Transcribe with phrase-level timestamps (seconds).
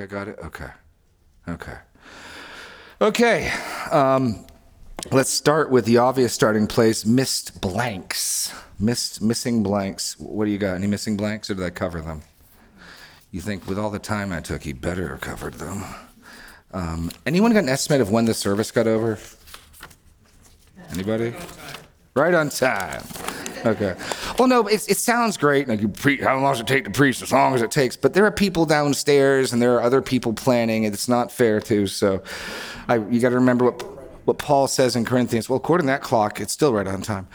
[0.00, 0.38] I got it?
[0.44, 0.70] Okay.
[1.48, 1.76] Okay.
[3.00, 3.52] Okay.
[3.90, 4.46] Um,
[5.12, 8.52] let's start with the obvious starting place missed blanks.
[8.78, 10.18] Missed, missing blanks.
[10.18, 10.74] What do you got?
[10.74, 12.22] Any missing blanks, or did I cover them?
[13.30, 15.84] You think with all the time I took, he better have covered them.
[16.72, 19.18] Um, anyone got an estimate of when the service got over?
[20.90, 21.34] Anybody?
[22.14, 23.02] Right on time.
[23.64, 23.94] Okay.
[24.38, 25.68] Well, no, it, it sounds great.
[25.68, 27.22] Like you pre- how long does it take to preach?
[27.22, 27.96] As long as it takes.
[27.96, 30.84] But there are people downstairs, and there are other people planning.
[30.84, 31.86] and It's not fair too.
[31.86, 32.22] So,
[32.88, 33.82] I, you got to remember what
[34.26, 35.48] what Paul says in Corinthians.
[35.48, 37.28] Well, according to that clock, it's still right on time.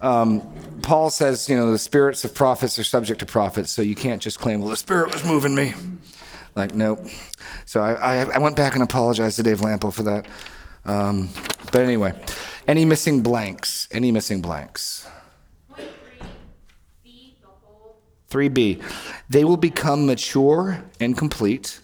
[0.00, 0.42] Um,
[0.82, 4.22] Paul says, you know, the spirits of prophets are subject to prophets, so you can't
[4.22, 5.74] just claim, well, the spirit was moving me.
[6.54, 7.00] Like, nope.
[7.64, 10.26] So I, I, I went back and apologized to Dave Lampo for that.
[10.84, 11.30] Um,
[11.72, 12.12] but anyway,
[12.68, 13.88] any missing blanks?
[13.90, 15.06] Any missing blanks?
[18.30, 18.82] 3b.
[19.28, 21.80] They will become mature and complete,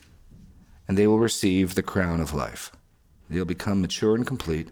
[0.89, 2.73] and they will receive the crown of life.
[3.31, 4.71] They'll become mature and complete,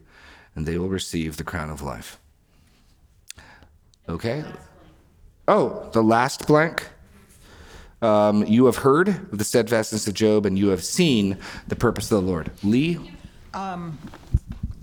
[0.55, 2.19] and they will receive the crown of life.
[4.09, 4.45] Okay?
[5.49, 6.89] Oh, the last blank.
[8.03, 12.11] Um, you have heard of the steadfastness of Job, and you have seen the purpose
[12.11, 12.51] of the Lord.
[12.63, 12.99] Lee?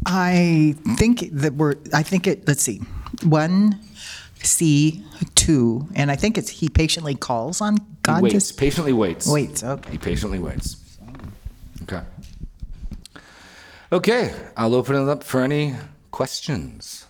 [0.06, 2.82] I think that we're, I think it, let's see,
[3.24, 3.80] one,
[4.42, 5.04] C,
[5.48, 8.18] two, and I think it's he patiently calls on God.
[8.18, 9.28] He waits, Just patiently waits.
[9.28, 9.64] waits.
[9.64, 9.92] Okay.
[9.92, 10.76] He patiently waits.
[11.84, 12.02] Okay.
[13.94, 15.74] Okay, I'll open it up for any
[16.12, 17.06] questions.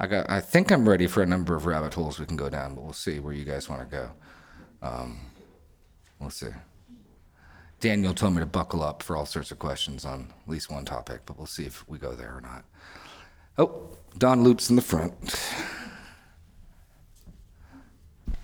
[0.00, 0.28] I got.
[0.28, 2.82] I think I'm ready for a number of rabbit holes we can go down, but
[2.82, 4.10] we'll see where you guys want to go.
[4.82, 5.20] Um,
[6.18, 6.48] we'll see.
[7.78, 10.84] Daniel told me to buckle up for all sorts of questions on at least one
[10.84, 12.64] topic, but we'll see if we go there or not.
[13.58, 15.14] Oh, Don Loops in the front.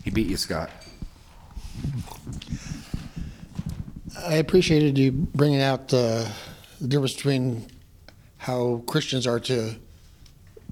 [0.08, 0.70] He beat you, Scott.
[4.26, 6.26] I appreciated you bringing out the,
[6.80, 7.66] the difference between
[8.38, 9.74] how Christians are to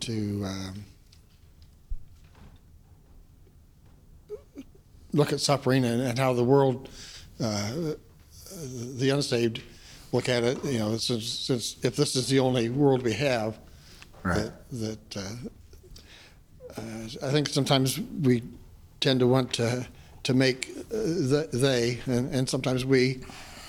[0.01, 0.85] to um,
[5.13, 6.89] look at suffering and, and how the world,
[7.39, 7.73] uh,
[8.97, 9.61] the unsaved,
[10.13, 10.65] look at it.
[10.65, 13.59] You know, since since if this is the only world we have,
[14.23, 14.51] Right.
[14.71, 18.43] that, that uh, uh, I think sometimes we
[19.01, 19.87] tend to want to
[20.25, 23.21] to make uh, the, they and, and sometimes we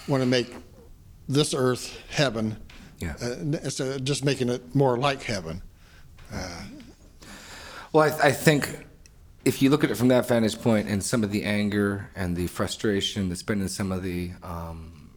[0.08, 0.54] want to make
[1.30, 2.58] this earth heaven
[3.00, 3.16] Yeah.
[3.22, 3.34] uh,
[3.64, 5.62] instead of just making it more like heaven.
[7.94, 8.86] Well, I, I think
[9.46, 12.36] if you look at it from that vantage point and some of the anger and
[12.36, 15.12] the frustration that's been in some of the um,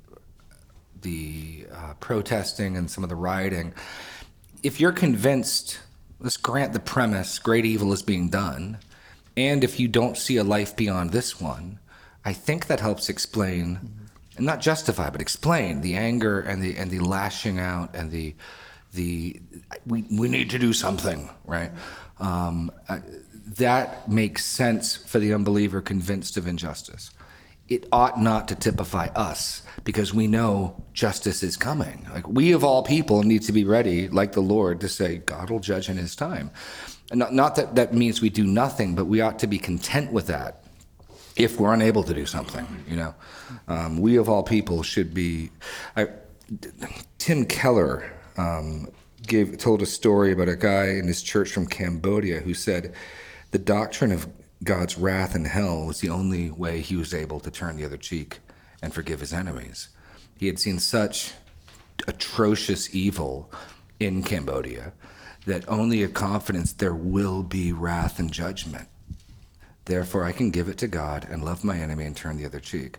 [1.03, 3.73] the uh, protesting and some of the rioting,
[4.63, 5.81] if you're convinced,
[6.21, 8.79] let's grant the premise, great evil is being done,
[9.37, 11.79] and if you don't see a life beyond this one,
[12.25, 13.79] I think that helps explain,
[14.37, 18.35] and not justify, but explain the anger and the and the lashing out and the
[18.93, 19.41] the
[19.87, 21.71] we we need to do something, right?
[22.19, 23.01] Um, I,
[23.57, 27.11] that makes sense for the unbeliever convinced of injustice.
[27.69, 32.07] It ought not to typify us because we know justice is coming.
[32.13, 35.51] Like we of all people need to be ready, like the Lord, to say God
[35.51, 36.51] will judge in His time.
[37.13, 40.29] Not, not that that means we do nothing, but we ought to be content with
[40.29, 40.65] that
[41.37, 42.67] if we're unable to do something.
[42.89, 43.15] You know,
[43.69, 45.51] um, we of all people should be.
[45.97, 46.09] I,
[47.19, 48.89] Tim Keller um,
[49.27, 52.95] gave told a story about a guy in his church from Cambodia who said
[53.51, 54.29] the doctrine of
[54.63, 57.97] God's wrath and hell was the only way he was able to turn the other
[57.97, 58.39] cheek
[58.83, 59.89] and forgive his enemies.
[60.39, 61.33] He had seen such
[62.07, 63.51] atrocious evil
[63.99, 64.93] in Cambodia
[65.47, 68.89] that only a confidence there will be wrath and judgment.
[69.87, 72.61] Therefore, I can give it to God and love my enemy and turn the other
[72.61, 72.99] cheek.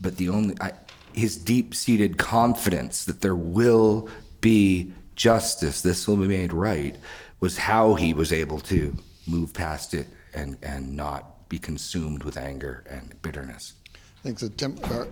[0.00, 0.72] But the only, I,
[1.12, 4.08] his deep seated confidence that there will
[4.40, 6.96] be justice, this will be made right,
[7.40, 8.96] was how he was able to
[9.26, 13.74] move past it and, and not be consumed with anger and bitterness.
[13.94, 15.04] I think the temp- uh,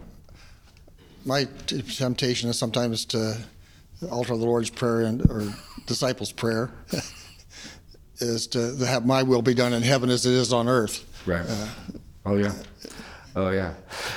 [1.25, 3.39] my t- temptation is sometimes to
[4.10, 5.53] alter the Lord's prayer and or
[5.87, 6.71] disciples' prayer
[8.19, 11.04] is to, to have my will be done in heaven as it is on earth.
[11.27, 11.45] Right.
[11.47, 11.69] Uh,
[12.27, 12.53] oh yeah.
[13.34, 13.75] Oh yeah.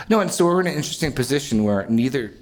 [0.09, 2.33] No, and so we're in an interesting position where neither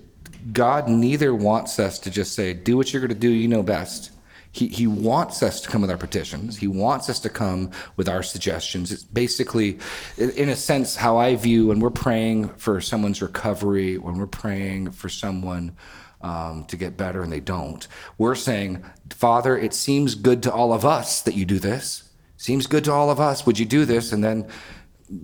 [0.51, 3.29] God neither wants us to just say, "Do what you're going to do.
[3.29, 4.11] You know best."
[4.51, 6.57] He he wants us to come with our petitions.
[6.57, 8.91] He wants us to come with our suggestions.
[8.91, 9.79] It's basically,
[10.17, 14.27] in in a sense, how I view when we're praying for someone's recovery, when we're
[14.27, 15.75] praying for someone.
[16.23, 17.85] Um, to get better and they don't.
[18.17, 22.03] We're saying, Father, it seems good to all of us that you do this.
[22.37, 23.45] Seems good to all of us.
[23.45, 24.13] Would you do this?
[24.13, 24.47] And then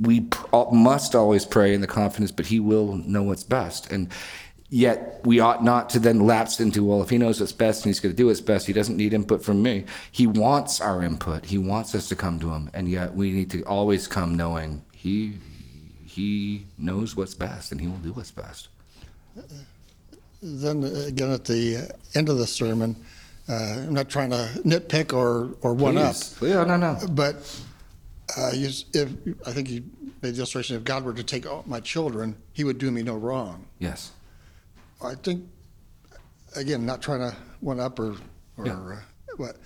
[0.01, 3.92] we pr- must always pray in the confidence, but He will know what's best.
[3.92, 4.10] And
[4.69, 7.90] yet, we ought not to then lapse into, well, if He knows what's best and
[7.90, 9.86] He's going to do what's best, He doesn't need input from me.
[10.12, 11.46] He wants our input.
[11.46, 14.84] He wants us to come to Him, and yet we need to always come knowing
[14.92, 15.38] He
[16.06, 18.68] He knows what's best, and He will do what's best.
[20.41, 22.95] Then uh, again, at the end of the sermon,
[23.50, 26.97] uh, I'm not trying to nitpick or, or one up, Yeah, no, no.
[27.12, 27.36] but
[28.38, 29.09] uh, you, if
[29.47, 29.83] I think you
[30.21, 33.01] made the illustration if God were to take all my children, He would do me
[33.03, 33.65] no wrong.
[33.80, 34.12] Yes.
[35.03, 35.45] I think,
[36.56, 38.15] again, not trying to one up or,
[38.57, 38.74] or Yeah.
[38.74, 38.97] uh,
[39.38, 39.57] what,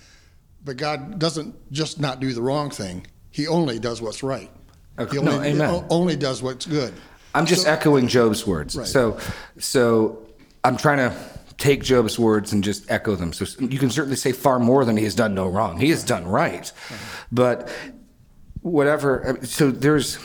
[0.64, 3.06] but God doesn't just not do the wrong thing.
[3.30, 4.50] He only does what's right.
[4.98, 5.70] Okay, He no, only, amen.
[5.70, 6.94] o- only does what's good.
[7.34, 8.76] I'm just So- echoing Job's words.
[8.76, 8.86] Right.
[8.86, 9.18] So,
[9.58, 10.23] so
[10.64, 11.14] I'm trying to
[11.58, 13.32] take Job's words and just echo them.
[13.32, 15.78] So you can certainly say far more than he has done no wrong.
[15.78, 16.70] He has done right,
[17.30, 17.70] but
[18.62, 19.38] whatever.
[19.42, 20.18] So there's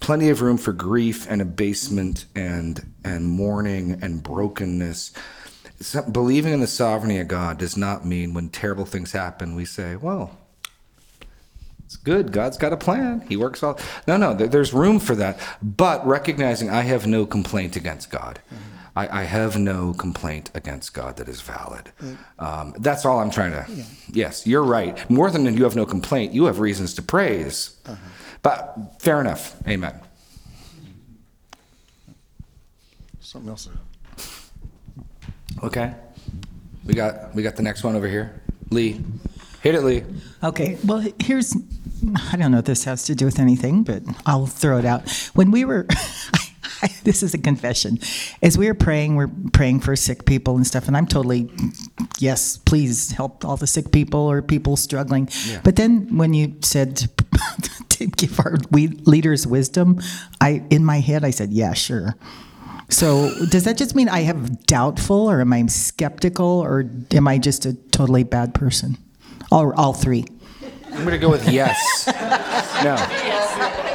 [0.00, 5.12] plenty of room for grief and abasement and and mourning and brokenness.
[5.80, 9.64] So believing in the sovereignty of God does not mean when terrible things happen we
[9.64, 10.38] say, well.
[11.86, 12.32] It's good.
[12.32, 13.20] God's got a plan.
[13.28, 13.78] He works all.
[14.08, 14.32] No, no.
[14.34, 18.40] There's room for that, but recognizing I have no complaint against God.
[18.96, 21.90] I, I have no complaint against God that is valid.
[22.38, 23.66] Um, that's all I'm trying to.
[24.12, 25.08] Yes, you're right.
[25.10, 27.80] More than you have no complaint, you have reasons to praise.
[28.42, 29.56] But fair enough.
[29.66, 30.00] Amen.
[33.20, 33.68] Something else.
[35.62, 35.94] Okay.
[36.84, 38.42] We got we got the next one over here.
[38.70, 39.00] Lee,
[39.62, 40.02] hit it, Lee.
[40.42, 41.56] Okay, well, here's,
[42.32, 45.08] I don't know if this has to do with anything, but I'll throw it out.
[45.34, 45.86] When we were,
[47.04, 47.98] this is a confession.
[48.42, 51.50] As we were praying, we're praying for sick people and stuff, and I'm totally,
[52.18, 55.28] yes, please help all the sick people or people struggling.
[55.46, 55.60] Yeah.
[55.62, 57.08] But then when you said to,
[57.90, 60.00] to give our leaders wisdom,
[60.40, 62.16] I, in my head, I said, yeah, sure.
[62.88, 67.38] So does that just mean I have doubtful, or am I skeptical, or am I
[67.38, 68.98] just a totally bad person?
[69.50, 70.24] All, all three.
[70.86, 72.06] I'm going to go with yes.
[72.84, 73.90] No.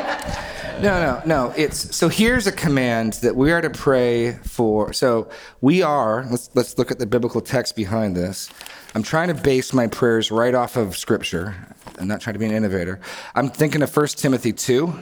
[0.81, 1.53] No, no, no.
[1.57, 4.93] It's so here's a command that we are to pray for.
[4.93, 5.29] So
[5.61, 8.49] we are, let's let's look at the biblical text behind this.
[8.95, 11.55] I'm trying to base my prayers right off of scripture.
[11.97, 12.99] I'm not trying to be an innovator.
[13.35, 14.93] I'm thinking of 1 Timothy 2.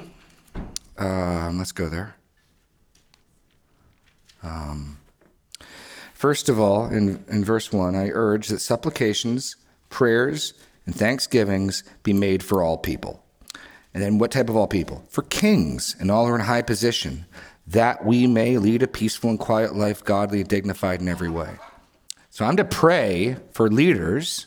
[0.98, 2.16] Um, let's go there.
[4.42, 4.98] Um,
[6.18, 9.56] First of all, in, in verse 1, I urge that supplications,
[9.92, 10.56] prayers,
[10.88, 13.24] and thanksgivings be made for all people.
[13.98, 15.04] And then what type of all people?
[15.10, 17.26] For kings and all who are in high position,
[17.66, 21.56] that we may lead a peaceful and quiet life, godly and dignified in every way.
[22.30, 24.46] So I'm to pray for leaders,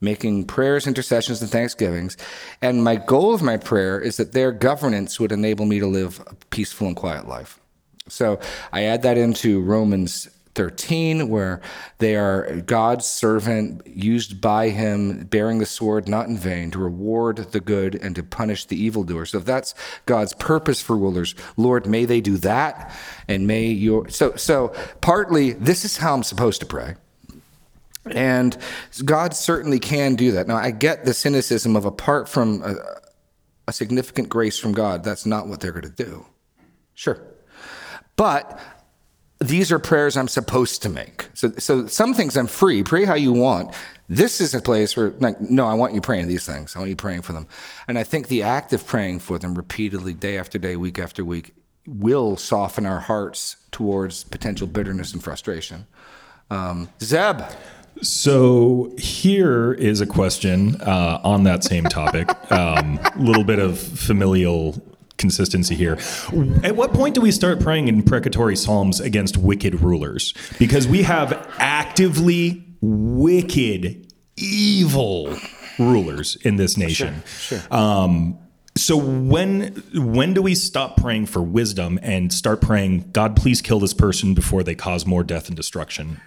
[0.00, 2.16] making prayers, intercessions, and thanksgivings.
[2.60, 6.20] And my goal of my prayer is that their governance would enable me to live
[6.26, 7.60] a peaceful and quiet life.
[8.08, 8.40] So
[8.72, 11.60] I add that into Romans 13, where
[11.98, 17.38] they are God's servant, used by Him, bearing the sword not in vain, to reward
[17.52, 19.26] the good and to punish the evildoer.
[19.26, 19.74] So if that's
[20.06, 22.94] God's purpose for rulers, Lord, may they do that,
[23.28, 26.96] and may your so so partly this is how I'm supposed to pray.
[28.06, 28.56] And
[29.04, 30.48] God certainly can do that.
[30.48, 32.74] Now, I get the cynicism of apart from a,
[33.68, 36.26] a significant grace from God, that's not what they're going to do.
[36.94, 37.20] Sure.
[38.16, 38.60] But
[39.42, 41.28] these are prayers I'm supposed to make.
[41.34, 42.82] So, so some things I'm free.
[42.82, 43.74] Pray how you want.
[44.08, 46.76] This is a place where, like, no, I want you praying these things.
[46.76, 47.46] I want you praying for them.
[47.88, 51.24] And I think the act of praying for them repeatedly, day after day, week after
[51.24, 51.54] week,
[51.86, 55.86] will soften our hearts towards potential bitterness and frustration.
[56.50, 57.42] Um, Zeb,
[58.02, 62.28] So here is a question uh, on that same topic.
[62.50, 64.82] A little bit of familial
[65.22, 65.96] consistency here.
[66.62, 70.34] At what point do we start praying imprecatory psalms against wicked rulers?
[70.58, 75.34] Because we have actively wicked, evil
[75.78, 77.22] rulers in this nation.
[77.70, 78.38] Um,
[78.76, 83.78] so when when do we stop praying for wisdom and start praying, God, please kill
[83.78, 86.20] this person before they cause more death and destruction?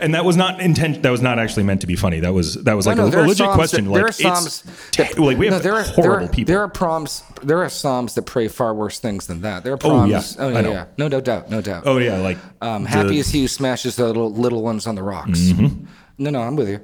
[0.00, 1.02] And that was not intent.
[1.02, 2.20] That was not actually meant to be funny.
[2.20, 3.84] That was that was like no, a, there a legit question.
[3.84, 6.20] that- like there are it's psalms te- like we have no, there are, horrible there
[6.24, 6.52] are, people.
[6.52, 7.22] There are psalms.
[7.42, 9.64] There are psalms that pray far worse things than that.
[9.64, 10.84] There are Oh, yeah, oh yeah, yeah.
[10.96, 11.84] No, no doubt, no doubt.
[11.86, 14.94] oh yeah, like Um, the- happy is he who smashes the little, little ones on
[14.94, 15.38] the rocks.
[15.40, 15.84] Mm-hmm.
[16.18, 16.80] No, no, I'm with you.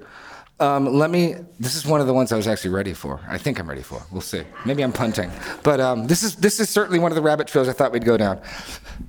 [0.62, 1.34] Um, let me.
[1.58, 3.18] This is one of the ones I was actually ready for.
[3.26, 4.00] I think I'm ready for.
[4.12, 4.44] We'll see.
[4.64, 5.28] Maybe I'm punting,
[5.64, 8.04] but um, this is this is certainly one of the rabbit trails I thought we'd
[8.04, 8.40] go down.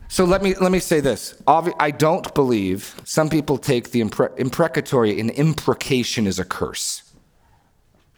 [0.08, 1.40] So let me let me say this.
[1.46, 7.14] Obvi- I don't believe some people take the impre- imprecatory and imprecation as a curse.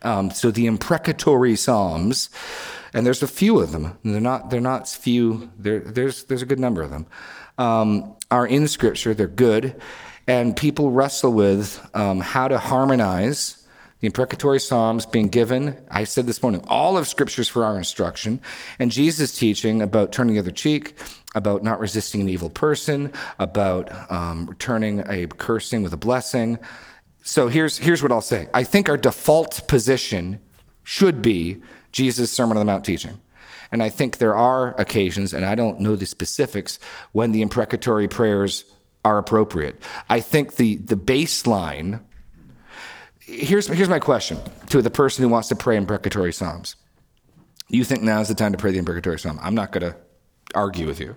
[0.01, 2.30] Um, so the imprecatory psalms,
[2.94, 3.98] and there's a few of them.
[4.06, 5.51] They're not they're not few.
[5.58, 7.06] There, there's there's a good number of them.
[7.58, 9.13] Um, are in Scripture.
[9.13, 9.82] They're good,
[10.27, 13.65] and people wrestle with um, how to harmonize
[14.00, 15.77] the imprecatory psalms being given.
[15.89, 18.41] I said this morning, all of Scriptures for our instruction,
[18.77, 20.96] and Jesus' teaching about turning the other cheek,
[21.34, 26.60] about not resisting an evil person, about um, returning a cursing with a blessing.
[27.24, 28.48] So here's here's what I'll say.
[28.53, 30.39] I think our default position
[30.84, 33.20] should be Jesus' Sermon on the Mount teaching.
[33.72, 36.77] And I think there are occasions, and I don't know the specifics,
[37.13, 38.63] when the imprecatory prayers
[39.05, 39.81] are appropriate.
[40.09, 42.01] I think the, the baseline
[43.25, 44.38] here's, here's my question
[44.69, 46.75] to the person who wants to pray imprecatory psalms.
[47.67, 49.39] You think now is the time to pray the imprecatory psalm.
[49.41, 49.97] I'm not going to
[50.53, 51.15] argue with you.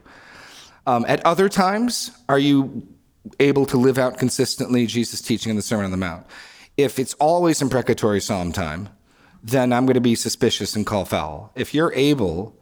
[0.86, 2.86] Um, at other times, are you
[3.40, 6.26] able to live out consistently Jesus' teaching in the Sermon on the Mount?
[6.76, 8.88] If it's always imprecatory psalm time,
[9.42, 11.52] then I'm going to be suspicious and call foul.
[11.54, 12.57] If you're able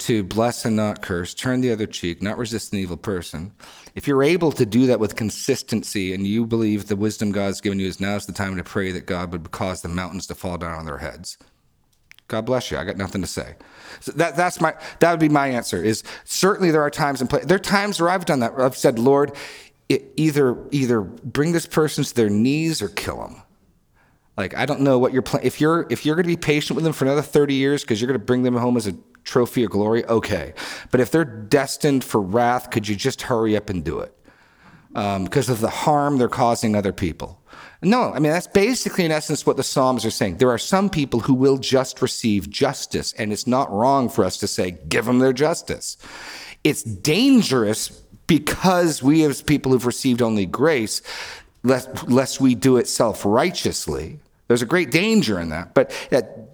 [0.00, 3.52] to bless and not curse, turn the other cheek, not resist an evil person,
[3.94, 7.78] if you're able to do that with consistency and you believe the wisdom God's given
[7.78, 10.58] you is now's the time to pray that God would cause the mountains to fall
[10.58, 11.38] down on their heads.
[12.28, 12.78] God bless you.
[12.78, 13.56] I got nothing to say.
[13.98, 17.28] So that, that's my, that would be my answer is certainly there are times and
[17.28, 17.44] place.
[17.44, 18.56] There are times where I've done that.
[18.56, 19.32] Where I've said, Lord,
[19.88, 23.42] either, either bring this person to their knees or kill them.
[24.40, 25.46] Like, I don't know what you're planning.
[25.46, 28.00] If you're, if you're going to be patient with them for another 30 years because
[28.00, 30.54] you're going to bring them home as a trophy of glory, okay.
[30.90, 34.16] But if they're destined for wrath, could you just hurry up and do it?
[34.94, 37.38] Um, because of the harm they're causing other people.
[37.82, 40.38] No, I mean, that's basically, in essence, what the Psalms are saying.
[40.38, 44.38] There are some people who will just receive justice, and it's not wrong for us
[44.38, 45.98] to say, give them their justice.
[46.64, 47.90] It's dangerous
[48.26, 51.02] because we, as people who've received only grace,
[51.62, 54.18] lest, lest we do it self righteously,
[54.50, 55.92] there's a great danger in that, but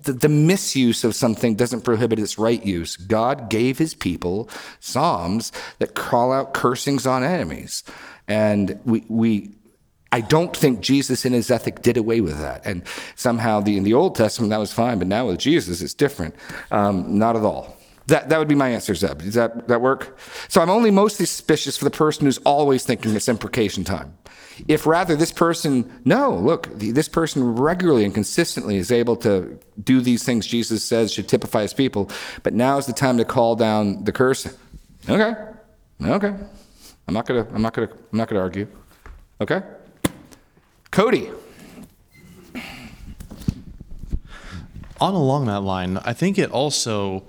[0.02, 2.94] the, misuse of something doesn't prohibit its right use.
[2.94, 4.50] God gave his people
[4.80, 7.84] psalms that call out cursings on enemies.
[8.28, 9.54] And we, we
[10.12, 12.66] I don't think Jesus in his ethic did away with that.
[12.66, 12.82] And
[13.14, 16.34] somehow the, in the Old Testament, that was fine, but now with Jesus, it's different.
[16.70, 17.75] Um, not at all.
[18.06, 19.22] That, that would be my answer, Zeb.
[19.22, 20.18] Does that, that work?
[20.48, 24.16] So I'm only mostly suspicious for the person who's always thinking it's imprecation time.
[24.68, 30.00] If rather this person, no, look, this person regularly and consistently is able to do
[30.00, 32.10] these things Jesus says should typify his people,
[32.42, 34.46] but now is the time to call down the curse.
[35.08, 35.34] Okay,
[36.02, 36.34] okay.
[37.08, 38.66] I'm not gonna, I'm not gonna, I'm not gonna argue.
[39.40, 39.62] Okay,
[40.90, 41.30] Cody.
[44.98, 47.24] On along that line, I think it also,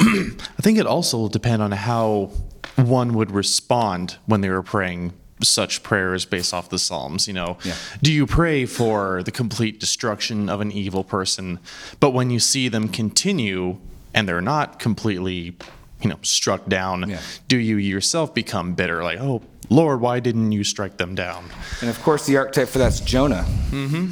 [0.00, 2.30] I think it also will depend on how
[2.76, 7.26] one would respond when they were praying such prayers based off the Psalms.
[7.26, 7.74] You know, yeah.
[8.02, 11.58] do you pray for the complete destruction of an evil person,
[11.98, 13.78] but when you see them continue
[14.14, 15.56] and they're not completely,
[16.00, 17.20] you know, struck down, yeah.
[17.48, 19.02] do you yourself become bitter?
[19.02, 21.48] Like, oh, Lord, why didn't you strike them down?
[21.80, 23.44] And of course, the archetype for that's Jonah.
[23.70, 24.06] Mm-hmm.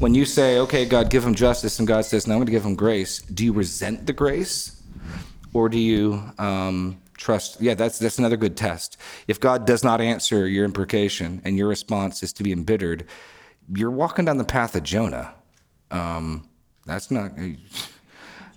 [0.00, 2.52] When you say, okay, God, give him justice, and God says, no, I'm going to
[2.52, 4.75] give him grace, do you resent the grace?
[5.56, 8.98] Or do you um, trust yeah that's that's another good test.
[9.26, 13.06] If god does not answer your imprecation and your response is to be embittered
[13.74, 15.32] you're walking down the path of jonah.
[15.90, 16.46] Um,
[16.84, 17.32] that's not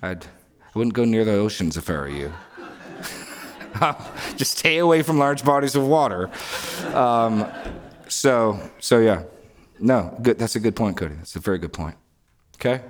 [0.02, 2.34] I'd, i wouldn't go near the oceans if i were you.
[4.36, 6.30] Just stay away from large bodies of water.
[6.94, 7.50] Um,
[8.10, 9.24] so so yeah.
[9.80, 11.16] No good that's a good point cody.
[11.16, 11.96] That's a very good point.
[12.56, 12.82] Okay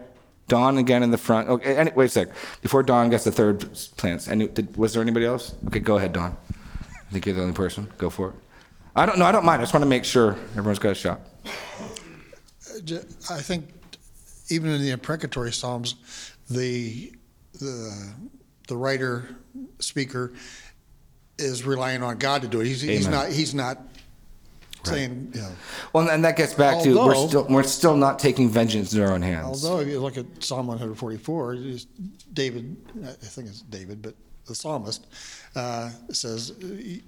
[0.49, 1.47] Don again in the front.
[1.47, 2.27] Okay, any, wait a sec.
[2.61, 5.55] Before Don gets the third plants, any, did, was there anybody else?
[5.67, 6.35] Okay, go ahead, Don.
[6.49, 7.87] I think you're the only person.
[7.97, 8.35] Go for it.
[8.95, 9.25] I don't know.
[9.25, 9.61] I don't mind.
[9.61, 11.21] I just want to make sure everyone's got a shot.
[13.29, 13.69] I think
[14.49, 15.95] even in the imprecatory psalms,
[16.49, 17.13] the
[17.53, 18.13] the
[18.67, 19.35] the writer
[19.79, 20.33] speaker
[21.37, 22.67] is relying on God to do it.
[22.67, 23.81] He's, he's not he's not
[24.83, 25.51] saying, you know.
[25.93, 29.11] Well, and that gets back to we're still we're still not taking vengeance in our
[29.11, 29.65] own hands.
[29.65, 31.57] Although if you look at Psalm 144,
[32.33, 35.07] David, I think it's David, but the psalmist
[35.55, 36.51] uh, says,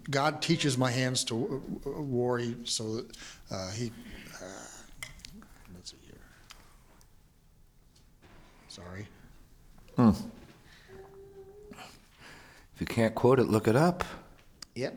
[0.09, 1.35] "God teaches my hands to
[1.85, 3.17] war, so that
[3.49, 3.91] uh, he."
[4.41, 4.45] Uh,
[5.73, 6.15] let's see here.
[8.67, 9.07] Sorry.
[9.95, 10.11] Hmm.
[11.71, 14.03] If you can't quote it, look it up.
[14.75, 14.95] Yep.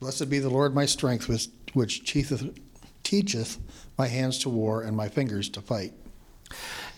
[0.00, 2.58] Blessed be the Lord my strength, which, which teacheth,
[3.02, 3.58] teacheth
[3.98, 5.92] my hands to war and my fingers to fight.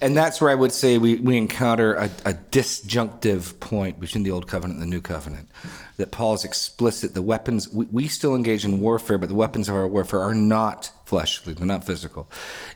[0.01, 4.31] And that's where I would say we, we encounter a, a, disjunctive point between the
[4.31, 5.49] Old Covenant and the New Covenant.
[5.97, 7.15] That Paul is explicit.
[7.15, 10.35] The weapons, we, we still engage in warfare, but the weapons of our warfare are
[10.35, 12.31] not fleshly, they're not physical.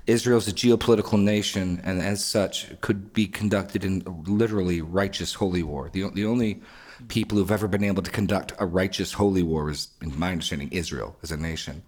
[0.06, 5.88] Israel's a geopolitical nation, and as such, could be conducted in literally righteous holy war.
[5.92, 6.62] The, the only
[7.08, 10.68] people who've ever been able to conduct a righteous holy war is, in my understanding,
[10.72, 11.82] Israel as a nation.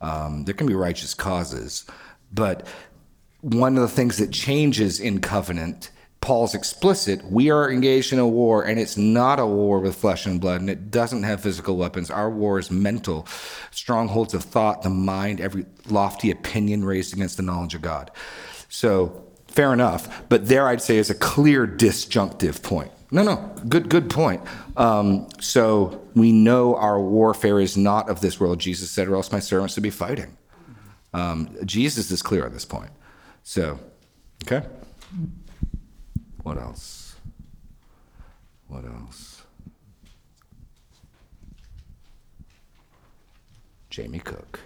[0.00, 1.84] Um, there can be righteous causes,
[2.32, 2.66] but
[3.40, 5.90] one of the things that changes in covenant
[6.20, 7.24] Paul's explicit.
[7.30, 10.60] We are engaged in a war, and it's not a war with flesh and blood,
[10.60, 12.10] and it doesn't have physical weapons.
[12.10, 13.26] Our war is mental,
[13.70, 18.10] strongholds of thought, the mind, every lofty opinion raised against the knowledge of God.
[18.68, 20.28] So, fair enough.
[20.28, 22.92] But there, I'd say, is a clear disjunctive point.
[23.12, 24.42] No, no, good, good point.
[24.76, 28.60] Um, so we know our warfare is not of this world.
[28.60, 30.36] Jesus said, "Or else my servants would be fighting."
[31.12, 32.90] Um, Jesus is clear on this point.
[33.42, 33.80] So,
[34.44, 34.66] okay.
[36.42, 37.16] What else?
[38.68, 39.42] What else?
[43.90, 44.60] Jamie Cook.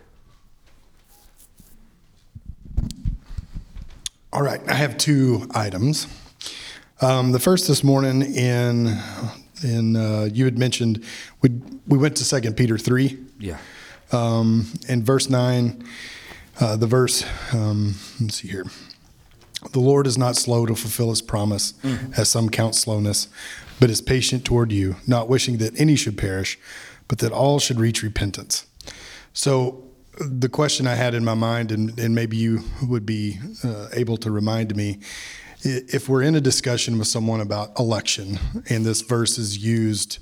[4.33, 6.07] All right, I have two items.
[7.01, 8.99] Um, the first this morning in
[9.63, 11.03] in uh, you had mentioned
[11.43, 11.51] we
[11.89, 13.19] we went to Second Peter three.
[13.39, 13.59] Yeah.
[14.13, 15.85] Um, in verse nine,
[16.61, 17.25] uh, the verse.
[17.53, 18.65] Um, let's see here.
[19.73, 22.19] The Lord is not slow to fulfill his promise, mm.
[22.19, 23.29] as some count slowness,
[23.81, 26.59] but is patient toward you, not wishing that any should perish,
[27.09, 28.67] but that all should reach repentance.
[29.33, 29.83] So,
[30.21, 34.19] the question I had in my mind, and, and maybe you would be uh, able
[34.19, 35.01] to remind me,
[35.65, 40.19] if we're in a discussion with someone about election and this verse is used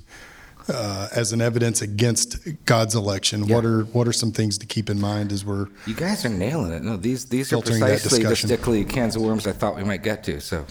[0.69, 3.43] uh, as an evidence against God's election.
[3.43, 3.55] Yeah.
[3.55, 6.29] What are what are some things to keep in mind as we're you guys are
[6.29, 6.83] nailing it.
[6.83, 10.23] No, these these are precisely the stickly cans of worms I thought we might get
[10.25, 10.39] to.
[10.39, 10.65] So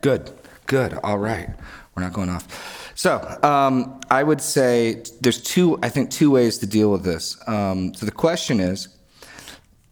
[0.00, 0.30] good,
[0.66, 0.98] good.
[1.02, 1.48] All right,
[1.94, 2.92] we're not going off.
[2.94, 5.78] So um, I would say there's two.
[5.82, 7.36] I think two ways to deal with this.
[7.48, 8.88] Um, so the question is,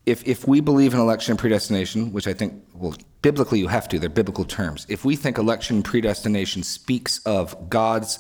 [0.05, 3.99] if if we believe in election predestination, which I think well biblically you have to,
[3.99, 4.87] they're biblical terms.
[4.89, 8.19] If we think election predestination speaks of God's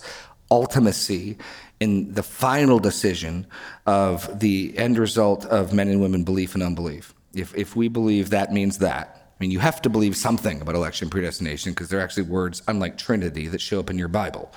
[0.50, 1.38] ultimacy
[1.80, 3.46] in the final decision
[3.86, 7.14] of the end result of men and women belief and unbelief.
[7.34, 10.74] If, if we believe that means that, I mean, you have to believe something about
[10.74, 14.50] election predestination because they're actually words, unlike Trinity, that show up in your Bible.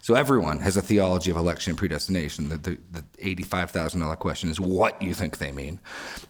[0.00, 2.48] So everyone has a theology of election and predestination.
[2.48, 5.78] The, the, the $85,000 question is what you think they mean.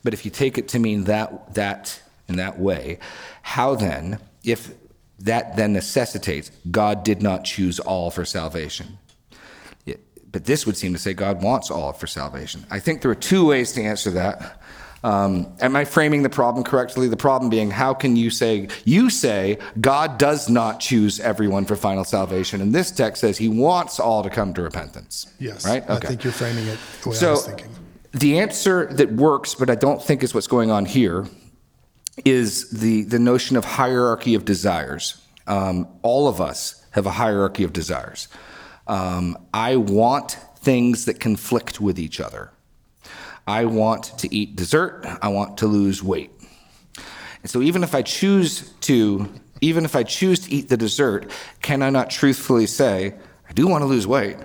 [0.04, 2.98] But if you take it to mean that, that in that way,
[3.42, 4.72] how then, if
[5.18, 8.98] that then necessitates God did not choose all for salvation.
[10.30, 12.66] But this would seem to say God wants all for salvation.
[12.70, 14.60] I think there are two ways to answer that.
[15.02, 17.08] Um, am I framing the problem correctly?
[17.08, 21.76] The problem being, how can you say, you say God does not choose everyone for
[21.76, 22.60] final salvation?
[22.60, 25.32] And this text says he wants all to come to repentance.
[25.38, 25.64] Yes.
[25.64, 25.82] Right?
[25.82, 25.92] Okay.
[25.94, 27.70] I think you're framing it the way so, I was thinking.
[28.12, 31.26] The answer that works, but I don't think is what's going on here,
[32.24, 35.20] is the, the notion of hierarchy of desires.
[35.46, 38.28] Um, all of us have a hierarchy of desires.
[38.86, 42.52] Um, I want things that conflict with each other.
[43.46, 45.06] I want to eat dessert.
[45.22, 46.30] I want to lose weight.
[47.42, 49.28] And so even if I choose to,
[49.60, 51.30] even if I choose to eat the dessert,
[51.62, 53.14] can I not truthfully say,
[53.48, 54.36] I do want to lose weight?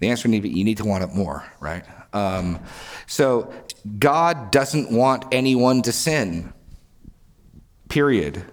[0.00, 1.84] The answer need be you need to want it more, right?
[2.12, 2.58] Um,
[3.06, 3.52] so
[3.98, 6.52] God doesn't want anyone to sin.
[7.90, 8.44] Period.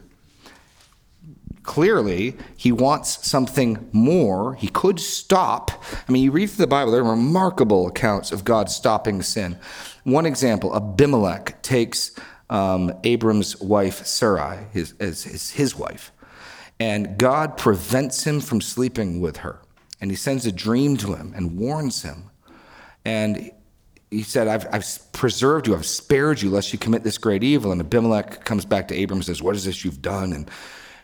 [1.64, 4.56] Clearly, he wants something more.
[4.56, 5.84] He could stop.
[6.08, 9.60] I mean, you read through the Bible, there are remarkable accounts of God stopping sin.
[10.04, 12.12] One example Abimelech takes
[12.50, 16.12] um, Abram's wife, Sarai, his, as his, his wife,
[16.80, 19.62] and God prevents him from sleeping with her.
[20.00, 22.32] And he sends a dream to him and warns him.
[23.04, 23.52] And
[24.10, 27.72] he said, I've, I've, preserved you, I've spared you, lest you commit this great evil.
[27.72, 30.32] And Abimelech comes back to Abram and says, What is this you've done?
[30.34, 30.52] And,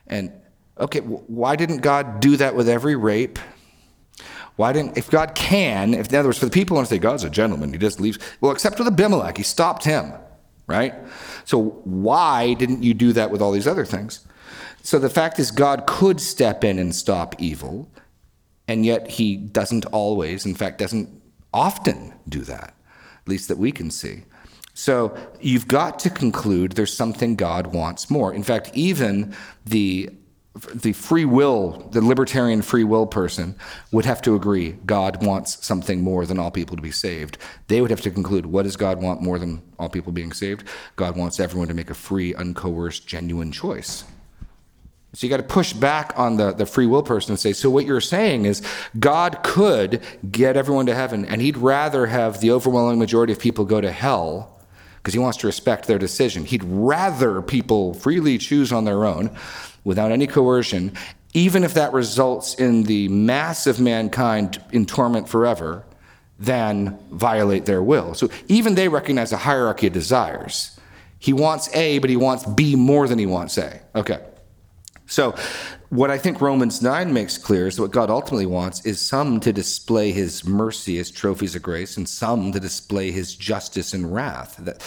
[0.07, 0.31] and
[0.79, 3.39] okay, why didn't God do that with every rape?
[4.55, 6.93] Why didn't, if God can, if in other words, for the people who want to
[6.93, 10.13] say God's a gentleman, he just leaves, well, except with Abimelech, he stopped him,
[10.67, 10.93] right?
[11.45, 14.25] So why didn't you do that with all these other things?
[14.83, 17.89] So the fact is, God could step in and stop evil,
[18.67, 22.75] and yet he doesn't always, in fact, doesn't often do that,
[23.23, 24.23] at least that we can see.
[24.73, 28.33] So you've got to conclude there's something God wants more.
[28.33, 30.09] In fact, even the
[30.75, 33.55] the free will, the libertarian free will person
[33.91, 37.39] would have to agree God wants something more than all people to be saved.
[37.69, 40.67] They would have to conclude what does God want more than all people being saved?
[40.95, 44.03] God wants everyone to make a free, uncoerced, genuine choice.
[45.15, 47.69] So you got to push back on the, the free will person and say, so
[47.69, 48.63] what you're saying is
[48.99, 53.63] God could get everyone to heaven, and he'd rather have the overwhelming majority of people
[53.63, 54.59] go to hell
[54.97, 56.45] because he wants to respect their decision.
[56.45, 59.29] He'd rather people freely choose on their own
[59.83, 60.93] without any coercion,
[61.33, 65.83] even if that results in the mass of mankind in torment forever,
[66.39, 68.15] than violate their will.
[68.15, 70.79] So even they recognize a hierarchy of desires.
[71.19, 73.79] He wants A, but he wants B more than he wants A.
[73.95, 74.19] Okay.
[75.05, 75.35] So,
[75.89, 79.53] what I think Romans 9 makes clear is what God ultimately wants is some to
[79.53, 84.57] display his mercy as trophies of grace and some to display his justice and wrath.
[84.57, 84.81] That,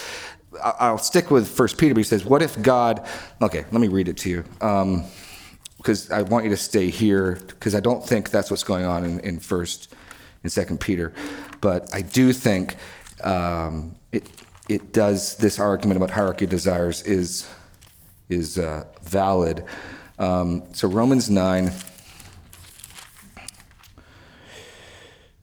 [0.63, 3.05] I'll stick with First Peter, but he says, What if God.
[3.41, 4.43] Okay, let me read it to you.
[5.77, 9.05] Because I want you to stay here, because I don't think that's what's going on
[9.05, 9.93] in, in First
[10.43, 11.13] and Second Peter.
[11.61, 12.75] But I do think
[13.23, 14.27] um, it,
[14.67, 17.47] it does, this argument about hierarchy desires is,
[18.29, 19.63] is uh, valid.
[20.19, 21.71] Um, so Romans 9,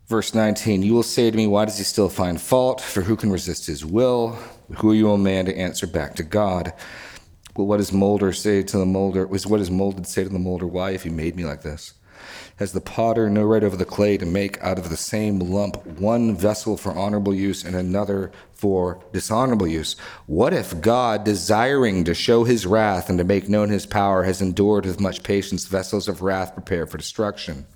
[0.09, 2.81] verse 19, you will say to me, Why does he still find fault?
[2.81, 4.39] For who can resist his will?
[4.79, 6.73] Who are you, O man, to answer back to God?
[7.57, 9.29] Well, what does Molder say to the molder?
[9.29, 10.67] Was what does molded say to the molder?
[10.67, 11.95] Why have you made me like this?
[12.57, 15.85] Has the potter no right over the clay to make out of the same lump
[15.87, 18.33] one vessel for honorable use and another
[18.65, 19.95] for dishonorable use?
[20.25, 24.41] What if God, desiring to show his wrath and to make known his power, has
[24.41, 27.67] endured with much patience vessels of wrath prepared for destruction?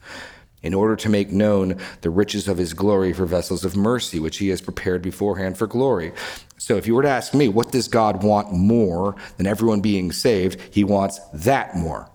[0.60, 4.38] in order to make known the riches of his glory for vessels of mercy, which
[4.38, 6.10] he has prepared beforehand for glory.
[6.56, 10.10] So, if you were to ask me, what does God want more than everyone being
[10.10, 10.60] saved?
[10.72, 12.10] He wants that more.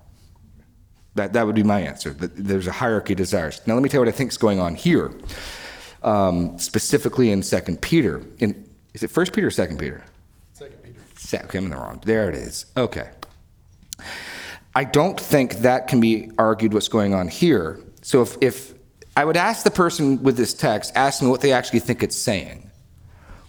[1.16, 2.10] That, that would be my answer.
[2.10, 3.62] There's a hierarchy of desires.
[3.66, 5.14] Now, let me tell you what I think is going on here,
[6.04, 8.24] um, specifically in Second Peter.
[8.40, 10.04] In, is it First Peter or Second Peter?
[10.54, 11.00] Second Peter.
[11.46, 12.02] Okay, I'm in the wrong.
[12.06, 12.66] There it is.
[12.76, 13.10] Okay.
[14.76, 18.74] I don't think that can be argued what's going on here so if, if
[19.16, 22.18] I would ask the person with this text, ask me what they actually think it's
[22.18, 22.70] saying.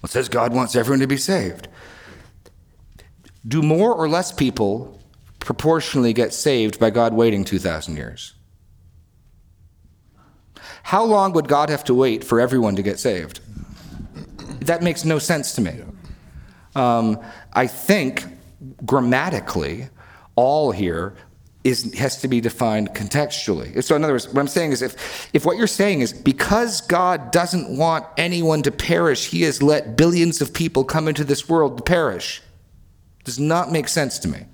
[0.01, 1.69] Well, it says God wants everyone to be saved.
[3.47, 5.01] Do more or less people
[5.41, 8.34] proportionally get saved by God waiting 2,000 years?
[10.83, 13.41] How long would God have to wait for everyone to get saved?
[14.61, 15.83] That makes no sense to me.
[16.75, 17.21] Um,
[17.53, 18.25] I think
[18.85, 19.89] grammatically,
[20.37, 21.15] all here
[21.65, 23.83] is, has to be defined contextually.
[23.83, 26.83] So, in other words, what I'm saying is if, if what you're saying is because
[26.83, 31.49] God doesn't want anyone to perish, he has let billions of people come into this
[31.49, 32.43] world to perish.
[33.25, 34.45] Does not make sense to me.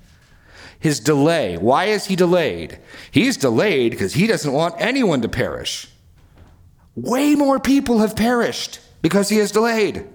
[0.78, 2.78] His delay, why is he delayed?
[3.10, 5.89] He's delayed because he doesn't want anyone to perish.
[6.94, 10.06] Way more people have perished because he has delayed.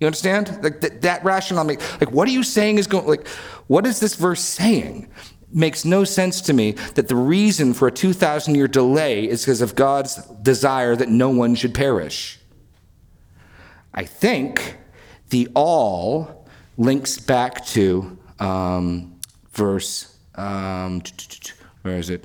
[0.00, 0.62] You understand?
[0.62, 3.06] Like that, that rationale, make, like what are you saying is going?
[3.06, 3.28] Like,
[3.66, 5.10] what is this verse saying?
[5.52, 9.60] makes no sense to me that the reason for a 2,000 year delay is because
[9.60, 12.38] of God's desire that no one should perish.
[13.92, 14.76] I think
[15.30, 19.18] the all links back to um,
[19.52, 21.02] verse, um,
[21.82, 22.24] where is it?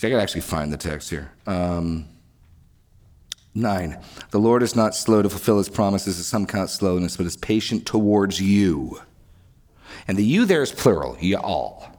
[0.00, 1.32] I gotta actually find the text here.
[1.46, 2.06] Um,
[3.58, 3.98] nine.
[4.30, 7.36] The Lord is not slow to fulfill his promises, as some count slowness, but is
[7.36, 9.00] patient towards you.
[10.06, 11.94] And the you there is plural, ye all.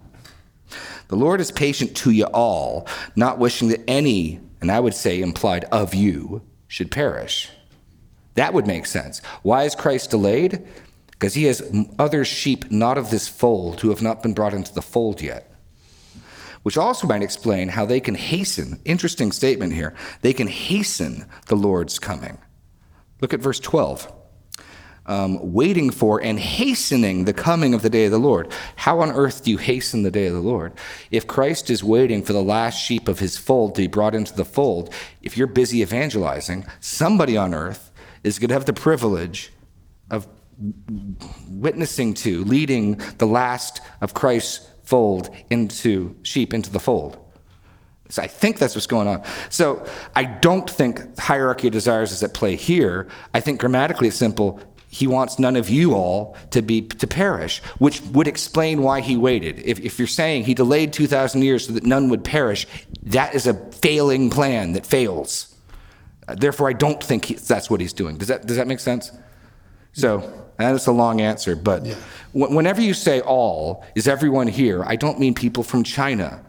[1.09, 5.21] The Lord is patient to you all, not wishing that any, and I would say
[5.21, 7.49] implied of you, should perish.
[8.35, 9.21] That would make sense.
[9.41, 10.65] Why is Christ delayed?
[11.11, 11.61] Because he has
[11.97, 15.48] other sheep not of this fold who have not been brought into the fold yet.
[16.69, 21.55] Which also might explain how they can hasten, interesting statement here, they can hasten the
[21.55, 22.37] Lord's coming.
[23.21, 24.13] Look at verse 12
[25.07, 28.53] um, waiting for and hastening the coming of the day of the Lord.
[28.75, 30.73] How on earth do you hasten the day of the Lord?
[31.09, 34.35] If Christ is waiting for the last sheep of his fold to be brought into
[34.35, 37.91] the fold, if you're busy evangelizing, somebody on earth
[38.23, 39.51] is going to have the privilege
[40.11, 40.27] of
[41.47, 47.17] witnessing to, leading the last of Christ's fold into sheep into the fold.
[48.09, 49.23] So I think that's what's going on.
[49.49, 53.07] So I don't think hierarchy of desires is at play here.
[53.35, 54.59] I think grammatically it's simple
[54.91, 59.15] he wants none of you all to be to perish, which would explain why he
[59.15, 59.59] waited.
[59.59, 62.65] If, if you're saying he delayed 2,000 years so that none would perish,
[63.03, 65.55] that is a failing plan that fails.
[66.27, 68.17] Uh, therefore, I don't think he, that's what he's doing.
[68.17, 69.11] Does that does that make sense?
[69.93, 71.95] So that's a long answer, but yeah.
[72.33, 74.83] whenever you say all, is everyone here?
[74.85, 76.45] I don't mean people from China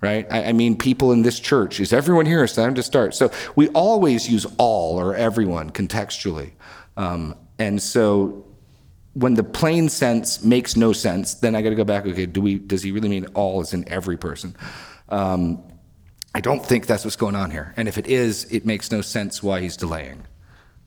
[0.00, 0.26] right?
[0.30, 1.80] I, I, mean, people in this church.
[1.80, 2.44] Is everyone here?
[2.44, 3.14] It's time to start.
[3.14, 6.52] So we always use all or everyone contextually.
[6.96, 8.44] Um, and so
[9.14, 12.06] when the plain sense makes no sense, then I got to go back.
[12.06, 12.58] Okay, do we?
[12.58, 14.54] Does he really mean all as in every person?
[15.08, 15.62] Um,
[16.34, 17.74] I don't think that's what's going on here.
[17.76, 20.24] And if it is, it makes no sense why he's delaying.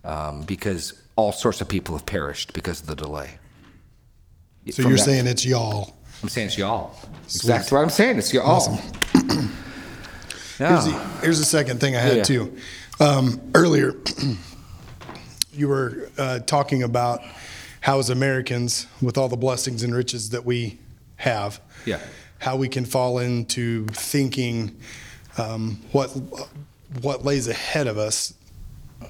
[0.04, 3.32] um, because all sorts of people have perished because of the delay.
[4.68, 5.96] So From you're that- saying it's y'all.
[6.24, 6.96] I'm saying it's y'all.
[7.26, 8.18] Exactly what I'm saying.
[8.20, 8.78] It's y'all.
[10.58, 10.92] Here's the,
[11.24, 12.24] here's the second thing I had Yeah.
[12.24, 12.58] too.
[13.00, 13.96] Um, earlier,
[15.54, 17.22] you were uh, talking about
[17.80, 20.78] how, as Americans, with all the blessings and riches that we
[21.16, 22.00] have, Yeah.
[22.38, 24.78] how we can fall into thinking
[25.40, 26.10] um, what
[27.02, 28.34] what lays ahead of us.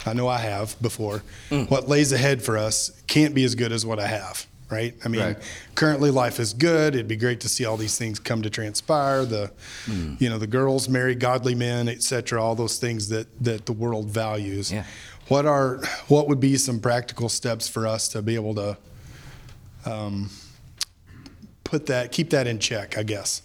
[0.06, 1.24] I know I have before.
[1.50, 1.70] Mm.
[1.70, 4.94] What lays ahead for us can't be as good as what I have, right?
[5.06, 5.38] I mean, Right.
[5.76, 6.96] currently life is good.
[6.96, 9.26] It'd be great to see all these things come to transpire.
[9.26, 9.52] The,
[9.88, 10.20] Mm.
[10.22, 12.42] you know, the girls marry godly men, et cetera.
[12.44, 14.72] All those things that that the world values.
[14.72, 14.86] Yeah.
[15.28, 18.78] What are what would be some practical steps for us to be able to
[19.86, 20.30] um,
[21.64, 22.98] put that, keep that in check?
[22.98, 23.42] I guess.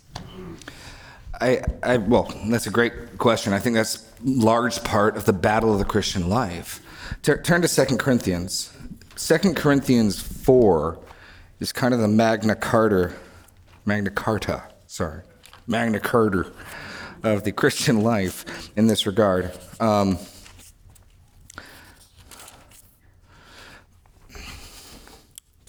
[1.41, 3.53] I, I, well, that's a great question.
[3.53, 6.81] I think that's large part of the battle of the Christian life.
[7.23, 8.73] Tur- turn to Second Corinthians.
[9.17, 10.99] Second Corinthians 4
[11.61, 13.13] is kind of the Magna Carta,
[13.85, 15.23] Magna Carta, sorry,
[15.67, 16.53] Magna Carta
[17.23, 19.53] of the Christian life in this regard.
[19.81, 20.19] Um,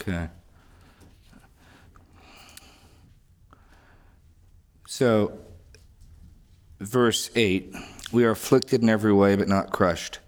[0.02, 0.28] okay.
[4.88, 5.40] So,
[6.80, 7.74] verse 8
[8.12, 10.20] We are afflicted in every way, but not crushed,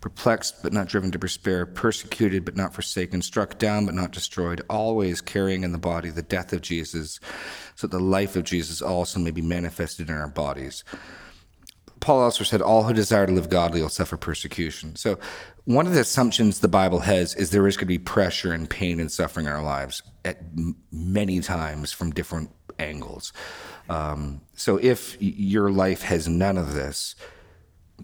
[0.00, 4.62] perplexed, but not driven to despair, persecuted, but not forsaken, struck down, but not destroyed,
[4.68, 7.18] always carrying in the body the death of Jesus,
[7.74, 10.84] so that the life of Jesus also may be manifested in our bodies.
[12.00, 14.96] Paul also said, All who desire to live godly will suffer persecution.
[14.96, 15.18] So,
[15.64, 18.70] one of the assumptions the Bible has is there is going to be pressure and
[18.70, 20.40] pain and suffering in our lives at
[20.92, 23.32] many times from different angles.
[23.88, 27.14] Um, so, if your life has none of this,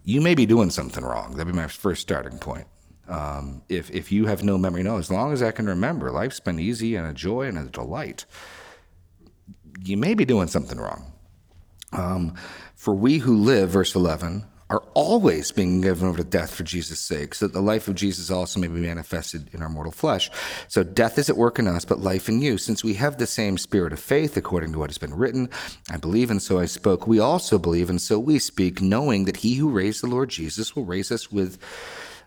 [0.04, 1.32] you may be doing something wrong.
[1.36, 2.66] That'd be my first starting point.
[3.08, 6.40] Um, if if you have no memory, no, as long as I can remember, life's
[6.40, 8.24] been easy and a joy and a delight.
[9.84, 11.12] You may be doing something wrong.
[11.92, 12.34] Um,
[12.74, 16.98] for we who live, verse 11, are always being given over to death for Jesus'
[16.98, 20.30] sake, so that the life of Jesus also may be manifested in our mortal flesh.
[20.66, 22.56] So death is at work in us, but life in you.
[22.56, 25.50] Since we have the same spirit of faith, according to what has been written,
[25.90, 27.06] I believe and so I spoke.
[27.06, 30.74] We also believe and so we speak, knowing that he who raised the Lord Jesus
[30.74, 31.58] will raise us with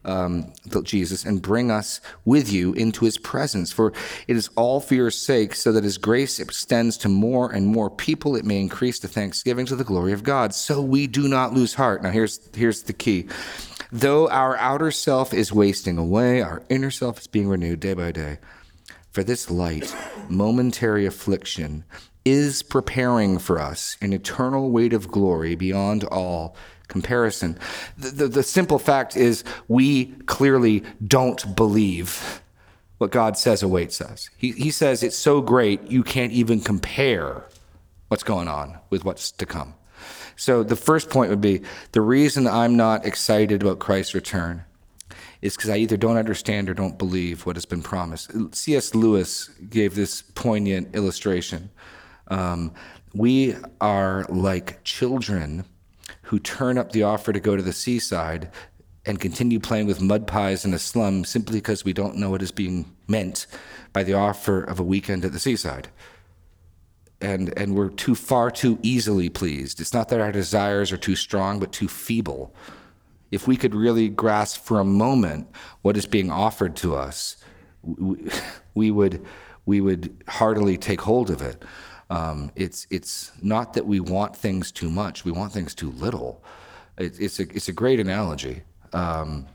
[0.05, 3.71] um, Jesus and bring us with you into his presence.
[3.71, 3.93] For
[4.27, 7.89] it is all for your sake, so that his grace extends to more and more
[7.89, 8.35] people.
[8.35, 10.53] It may increase the thanksgiving to the glory of God.
[10.53, 12.03] So we do not lose heart.
[12.03, 13.27] Now, here's, here's the key.
[13.91, 18.11] Though our outer self is wasting away, our inner self is being renewed day by
[18.11, 18.39] day.
[19.11, 19.95] For this light,
[20.27, 21.85] momentary affliction
[22.25, 27.57] is preparing for us an eternal weight of glory beyond all comparison.
[27.97, 32.41] The, the, the simple fact is, we clearly don't believe
[32.97, 34.29] what God says awaits us.
[34.37, 37.43] He, he says it's so great, you can't even compare
[38.07, 39.73] what's going on with what's to come.
[40.35, 44.63] So the first point would be the reason I'm not excited about Christ's return
[45.41, 48.31] is because I either don't understand or don't believe what has been promised.
[48.55, 48.95] C.S.
[48.95, 51.69] Lewis gave this poignant illustration.
[52.27, 52.73] Um,
[53.13, 55.65] we are like children
[56.25, 58.51] who turn up the offer to go to the seaside
[59.05, 62.41] and continue playing with mud pies in a slum simply because we don't know what
[62.41, 63.45] is being meant
[63.93, 65.89] by the offer of a weekend at the seaside
[67.21, 69.79] and and we're too far too easily pleased.
[69.79, 72.53] It's not that our desires are too strong, but too feeble.
[73.31, 75.47] If we could really grasp for a moment
[75.81, 77.37] what is being offered to us,
[77.83, 78.29] we,
[78.73, 79.25] we would
[79.65, 81.63] we would heartily take hold of it.
[82.15, 86.41] Um, it's it's not that we want things too much; we want things too little.
[86.97, 88.61] It, it's a it's a great analogy.
[88.93, 89.47] Um,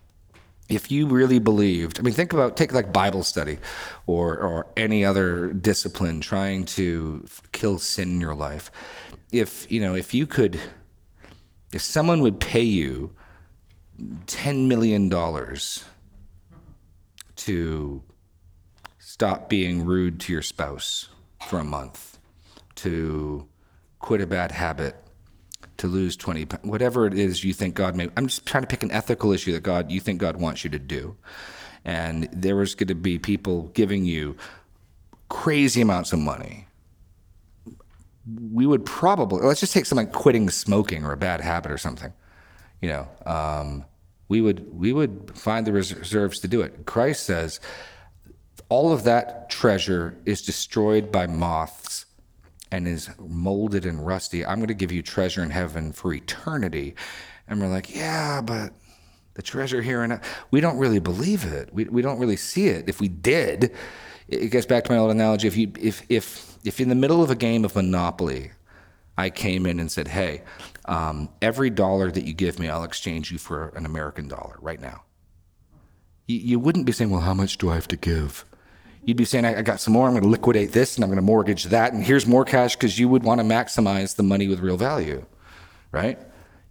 [0.68, 3.59] if you really believed, I mean, think about take like Bible study,
[4.07, 8.70] or or any other discipline trying to kill sin in your life.
[9.33, 10.61] If you know, if you could,
[11.73, 13.14] if someone would pay you
[14.27, 15.85] ten million dollars
[17.37, 18.03] to
[18.99, 21.09] stop being rude to your spouse
[21.49, 22.10] for a month,
[22.83, 23.47] to
[23.99, 24.97] quit a bad habit,
[25.77, 28.09] to lose 20 pounds, whatever it is you think God may.
[28.16, 30.71] I'm just trying to pick an ethical issue that God, you think God wants you
[30.71, 31.16] to do.
[31.85, 34.37] And there was going to be people giving you
[35.29, 36.66] crazy amounts of money.
[38.53, 41.79] We would probably, let's just take something like quitting smoking or a bad habit or
[41.79, 42.12] something.
[42.81, 43.85] You know, um,
[44.29, 46.87] we would we would find the reserves to do it.
[46.87, 47.61] Christ says,
[48.69, 52.07] all of that treasure is destroyed by moths
[52.70, 54.44] and is molded and rusty.
[54.44, 56.94] I'm going to give you treasure in heaven for eternity.
[57.48, 58.72] And we're like, yeah, but
[59.35, 60.20] the treasure here and.
[60.50, 61.72] We don't really believe it.
[61.72, 62.88] We, we don't really see it.
[62.88, 63.74] If we did,
[64.28, 65.48] it gets back to my old analogy.
[65.48, 68.52] If you if if if in the middle of a game of Monopoly,
[69.18, 70.42] I came in and said, "Hey,
[70.85, 74.80] um, every dollar that you give me, I'll exchange you for an American dollar right
[74.80, 75.02] now."
[76.26, 78.44] You, you wouldn't be saying, "Well, how much do I have to give?"
[79.05, 80.07] You'd be saying, I, I got some more.
[80.07, 81.93] I'm going to liquidate this and I'm going to mortgage that.
[81.93, 85.25] And here's more cash because you would want to maximize the money with real value,
[85.93, 86.19] right?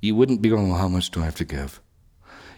[0.02, 1.82] You wouldn't be going, well, how much do I have to give?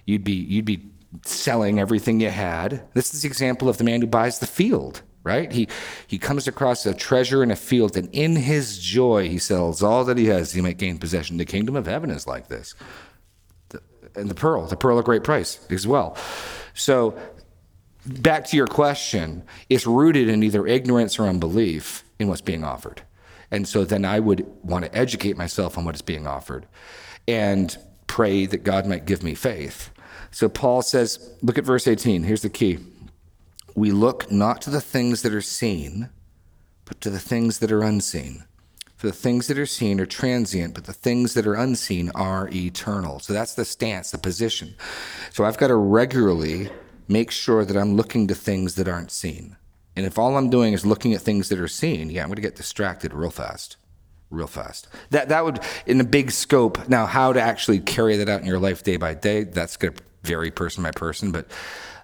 [0.06, 0.92] You'd be, you'd be
[1.26, 2.88] selling everything you had.
[2.94, 5.52] This is the example of the man who buys the field, right?
[5.52, 5.68] He,
[6.08, 10.04] he comes across a treasure in a field and in his joy, he sells all
[10.06, 10.52] that he has.
[10.52, 11.38] He might gain possession.
[11.38, 12.76] The kingdom of heaven is like this.
[13.70, 13.82] The,
[14.16, 16.18] and the pearl, the pearl of great price as well.
[16.74, 17.18] So
[18.06, 23.02] back to your question, it's rooted in either ignorance or unbelief in what's being offered.
[23.52, 26.66] And so then I would want to educate myself on what is being offered
[27.28, 29.92] and pray that God might give me faith.
[30.32, 32.24] So Paul says, look at verse 18.
[32.24, 32.80] Here's the key.
[33.76, 36.10] We look not to the things that are seen,
[36.86, 38.46] but to the things that are unseen.
[38.96, 42.50] For the things that are seen are transient, but the things that are unseen are
[42.54, 43.20] eternal.
[43.20, 44.76] So that's the stance, the position.
[45.32, 46.70] So I've got to regularly
[47.12, 49.58] make sure that I'm looking to things that aren't seen.
[49.96, 52.38] And if all I'm doing is looking at things that are seen, yeah, I'm going
[52.38, 53.78] to get distracted real fast.
[54.30, 54.88] Real fast.
[55.10, 56.88] That that would in a big scope.
[56.88, 59.94] Now, how to actually carry that out in your life day by day, that's going
[59.94, 61.48] to vary person by person, but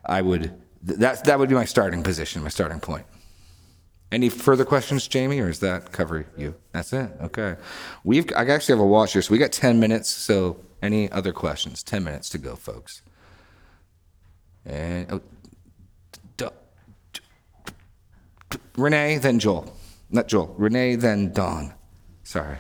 [0.06, 3.06] I would that that would be my starting position, my starting point.
[4.12, 6.56] Any further questions, Jamie, or is that cover you?
[6.72, 7.12] That's it.
[7.22, 7.56] Okay.
[8.04, 10.10] We've I actually have a watch here, so we got 10 minutes.
[10.10, 11.84] So any other questions?
[11.84, 13.02] 10 minutes to go, folks.
[14.68, 15.22] And oh,
[16.38, 16.46] d-
[17.14, 17.22] d-
[18.50, 19.74] d- Renee, then Joel.
[20.12, 20.54] Not Joel.
[20.58, 21.74] Renee, then Dawn.
[22.24, 22.58] Sorry.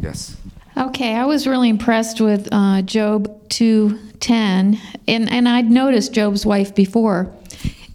[0.00, 0.36] Yes.
[0.76, 6.74] Okay, I was really impressed with uh, Job 2:10, and and I'd noticed Job's wife
[6.74, 7.32] before,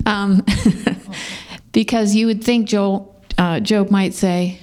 [0.05, 0.43] um,
[1.73, 4.59] because you would think Joel, uh, Job might say,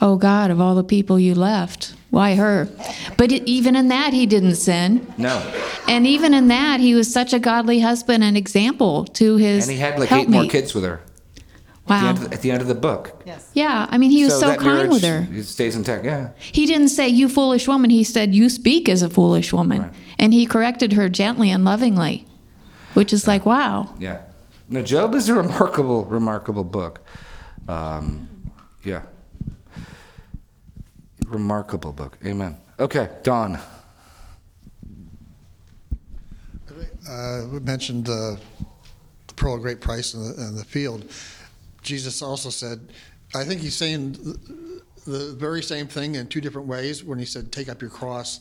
[0.00, 2.68] "Oh God, of all the people you left, why her?"
[3.16, 5.40] But it, even in that, he didn't sin, No.
[5.88, 9.64] And even in that, he was such a godly husband and example to his.
[9.68, 11.04] And he had like eight more kids with her at
[11.36, 11.42] the,
[11.86, 12.08] Wow.
[12.08, 13.22] end of the, at the end of the book.
[13.26, 13.50] Yes.
[13.54, 15.26] Yeah, I mean, he was so, that kind with her.
[15.32, 16.04] It stays intact.
[16.04, 16.30] Yeah.
[16.38, 17.90] He didn't say, You foolish woman.
[17.90, 19.82] He said, You speak as a foolish woman.
[19.82, 19.92] Right.
[20.18, 22.26] And he corrected her gently and lovingly,
[22.94, 23.92] which is like, wow.
[23.98, 24.20] Yeah.
[24.68, 27.00] Now, Job is a remarkable, remarkable book.
[27.68, 28.28] Um,
[28.84, 29.02] yeah.
[31.26, 32.16] Remarkable book.
[32.24, 32.56] Amen.
[32.78, 33.58] Okay, Dawn.
[37.12, 38.36] Uh, we mentioned uh,
[39.26, 41.04] the pearl of great price in the, in the field.
[41.82, 42.80] Jesus also said,
[43.34, 47.24] I think he's saying the, the very same thing in two different ways when he
[47.24, 48.40] said, "Take up your cross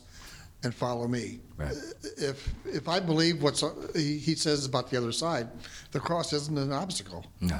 [0.63, 1.75] and follow me." Right.
[2.17, 3.61] If if I believe what
[3.95, 5.47] he, he says about the other side,
[5.91, 7.25] the cross isn't an obstacle.
[7.39, 7.59] No.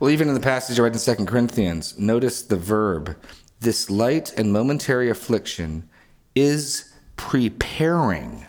[0.00, 3.16] Well, even in the passage I read in 2 Corinthians, notice the verb.
[3.60, 5.88] This light and momentary affliction
[6.34, 8.46] is preparing.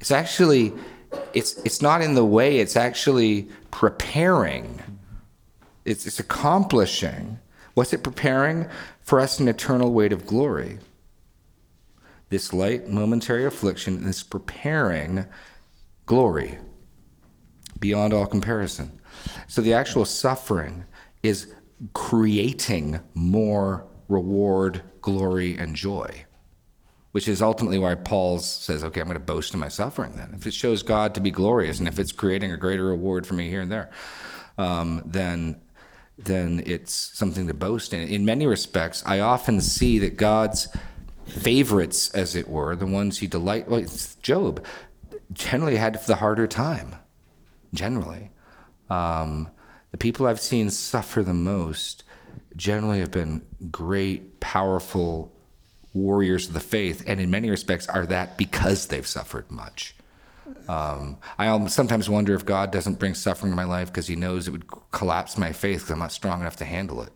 [0.00, 0.72] It's actually,
[1.32, 4.80] it's, it's not in the way, it's actually preparing.
[5.84, 7.38] It's, it's accomplishing.
[7.74, 8.68] What's it preparing?
[9.02, 10.78] For us an eternal weight of glory.
[12.28, 15.26] This light momentary affliction is preparing
[16.06, 16.58] glory
[17.78, 19.00] beyond all comparison.
[19.48, 20.84] So the actual suffering
[21.22, 21.52] is
[21.94, 26.24] creating more reward, glory, and joy,
[27.12, 30.32] which is ultimately why Paul says, okay, I'm going to boast in my suffering then.
[30.34, 33.34] If it shows God to be glorious and if it's creating a greater reward for
[33.34, 33.90] me here and there,
[34.58, 35.60] um, then
[36.18, 38.06] then it's something to boast in.
[38.06, 40.68] In many respects, I often see that God's
[41.26, 43.84] favorites, as it were, the ones he delight, well,
[44.20, 44.64] Job,
[45.32, 46.94] generally had the harder time
[47.74, 48.30] generally.
[48.90, 49.50] Um,
[49.90, 52.04] the people I've seen suffer the most
[52.56, 55.32] generally have been great, powerful
[55.94, 59.94] warriors of the faith, and in many respects are that because they've suffered much.
[60.68, 64.48] Um, I sometimes wonder if God doesn't bring suffering to my life because He knows
[64.48, 67.12] it would collapse my faith because I'm not strong enough to handle it.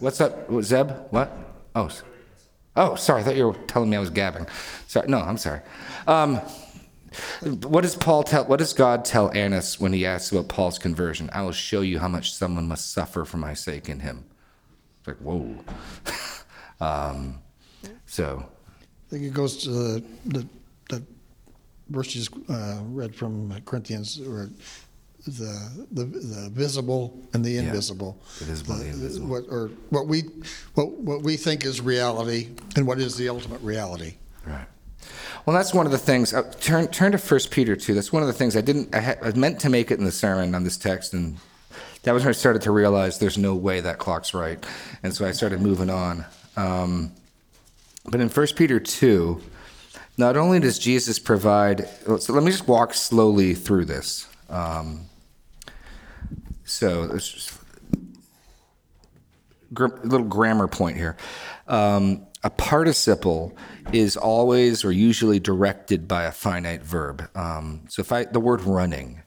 [0.00, 0.90] What's up, Zeb?
[1.10, 1.30] What?
[1.74, 1.90] Oh,
[2.76, 3.20] oh, sorry.
[3.20, 4.46] I thought you were telling me I was gabbing.
[4.86, 5.06] Sorry.
[5.06, 5.60] No, I'm sorry.
[6.06, 6.40] Um,
[7.62, 8.44] what does Paul tell?
[8.44, 11.28] What does God tell Annas when he asks about Paul's conversion?
[11.32, 14.24] I will show you how much someone must suffer for my sake in him.
[15.00, 15.56] It's like whoa.
[16.80, 17.38] um,
[18.06, 20.46] so I think it goes to the the,
[20.88, 21.02] the
[21.88, 24.48] verse you just uh, read from Corinthians, where
[25.26, 28.20] the the, the visible and the invisible.
[28.38, 29.26] the visible and the invisible.
[29.28, 30.22] What or what we
[30.74, 34.14] what what we think is reality, and what is the ultimate reality.
[34.46, 34.66] right.
[35.46, 36.34] Well, that's one of the things.
[36.34, 37.94] Uh, turn turn to First Peter two.
[37.94, 38.94] That's one of the things I didn't.
[38.94, 41.38] I, ha- I meant to make it in the sermon on this text, and
[42.02, 44.64] that was when I started to realize there's no way that clock's right,
[45.02, 46.26] and so I started moving on.
[46.56, 47.12] Um,
[48.04, 49.40] but in First Peter two,
[50.16, 51.88] not only does Jesus provide.
[52.04, 54.26] So let me just walk slowly through this.
[54.48, 55.06] Um,
[56.64, 57.58] so just
[59.72, 61.16] gr- little grammar point here.
[61.66, 63.56] Um, a participle
[63.92, 67.28] is always or usually directed by a finite verb.
[67.34, 69.22] Um, so if I the word running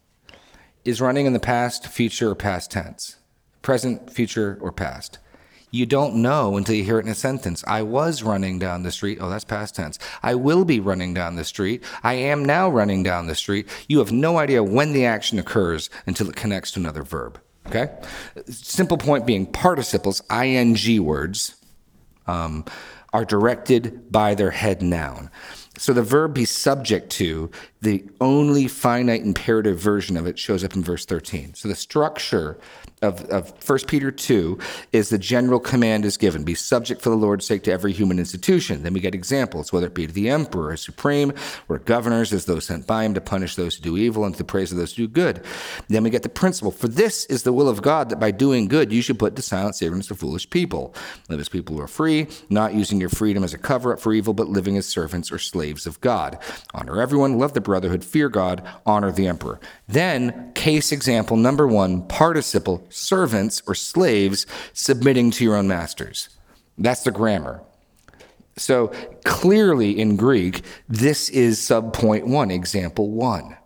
[0.84, 3.18] is running in the past, future, or past tense,
[3.62, 5.20] present, future, or past.
[5.74, 7.64] You don't know until you hear it in a sentence.
[7.66, 9.18] I was running down the street.
[9.20, 9.98] Oh, that's past tense.
[10.22, 11.84] I will be running down the street.
[12.04, 13.68] I am now running down the street.
[13.88, 17.42] You have no idea when the action occurs until it connects to another verb.
[17.66, 17.90] Okay?
[18.46, 21.56] Simple point being participles, ing words,
[22.28, 22.66] um,
[23.12, 25.32] are directed by their head noun.
[25.80, 27.50] So the verb be subject to,
[27.82, 31.56] the only finite imperative version of it shows up in verse 13.
[31.56, 32.60] So the structure
[33.04, 34.58] of, of 1 Peter 2
[34.92, 38.18] is the general command is given be subject for the Lord's sake to every human
[38.18, 38.84] institution.
[38.84, 41.34] Then we get examples, whether it be to the emperor as supreme,
[41.70, 44.38] or governors as those sent by him to punish those who do evil and to
[44.38, 45.44] the praise of those who do good.
[45.90, 48.68] Then we get the principle for this is the will of God that by doing
[48.68, 50.96] good you should put to silence the ignorance of foolish people.
[51.30, 54.14] Live as people who are free, not using your freedom as a cover up for
[54.14, 56.38] evil, but living as servants or slaves of God.
[56.74, 59.60] Honor everyone, love the brotherhood, fear God, honor the emperor.
[59.88, 66.30] Then, case example number one, participle servants or slaves submitting to your own masters.
[66.78, 67.62] That's the grammar.
[68.58, 68.88] So
[69.24, 73.58] clearly in Greek, this is subpoint one, example one.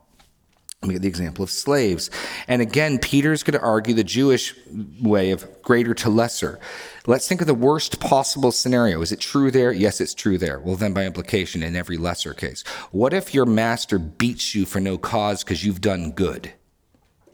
[0.83, 2.11] We get the example of slaves.
[2.47, 4.53] And again, Peter's going to argue the Jewish
[5.01, 6.59] way of greater to lesser.
[7.07, 9.01] Let's think of the worst possible scenario.
[9.01, 9.71] Is it true there?
[9.71, 10.59] Yes, it's true there.
[10.59, 12.63] Well, then by implication, in every lesser case.
[12.91, 16.53] What if your master beats you for no cause because you've done good?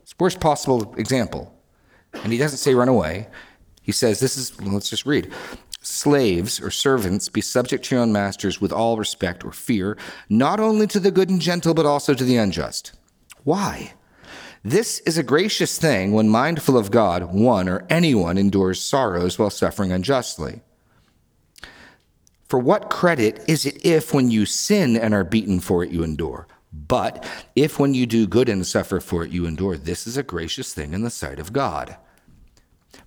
[0.02, 1.53] It's worst possible example.
[2.14, 3.28] And he doesn't say run away.
[3.82, 5.32] He says, this is, let's just read.
[5.82, 9.98] Slaves or servants, be subject to your own masters with all respect or fear,
[10.30, 12.94] not only to the good and gentle, but also to the unjust.
[13.44, 13.94] Why?
[14.64, 19.50] This is a gracious thing when mindful of God, one or anyone endures sorrows while
[19.50, 20.62] suffering unjustly.
[22.48, 26.04] For what credit is it if, when you sin and are beaten for it, you
[26.04, 26.48] endure?
[26.72, 30.24] But if, when you do good and suffer for it, you endure, this is a
[30.24, 31.98] gracious thing in the sight of God.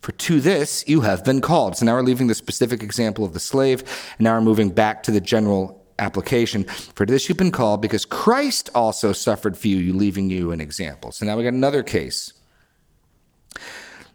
[0.07, 1.77] For to this you have been called.
[1.77, 5.03] So now we're leaving the specific example of the slave, and now we're moving back
[5.03, 6.63] to the general application.
[6.95, 11.11] For this you've been called, because Christ also suffered for you, leaving you an example.
[11.11, 12.35] So now we got another case.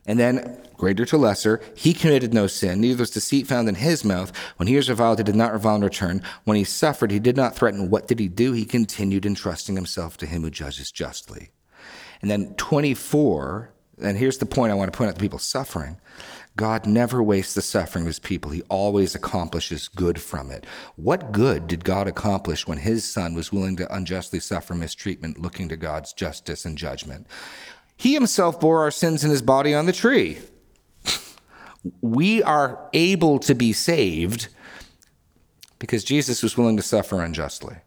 [0.06, 4.06] And then, greater to lesser, he committed no sin, neither was deceit found in his
[4.06, 4.32] mouth.
[4.56, 6.24] When he was reviled, he did not revile in return.
[6.46, 7.90] When he suffered, he did not threaten.
[7.90, 8.54] What did he do?
[8.54, 11.50] He continued entrusting himself to him who judges justly.
[12.22, 15.98] And then 24, and here's the point I want to point out to people suffering.
[16.58, 18.52] God never wastes the suffering of his people.
[18.52, 20.66] He always accomplishes good from it.
[20.98, 25.70] What good did God accomplish when his son was willing to unjustly suffer mistreatment, looking
[25.70, 27.26] to God's justice and judgment?
[27.96, 30.40] He himself bore our sins in his body on the tree.
[32.02, 34.50] We are able to be saved
[35.80, 37.78] because Jesus was willing to suffer unjustly.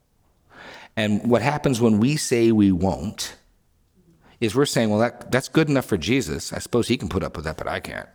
[0.97, 3.37] And what happens when we say we won't
[4.41, 6.53] is we're saying, well, that, that's good enough for Jesus.
[6.53, 8.09] I suppose he can put up with that, but I can't.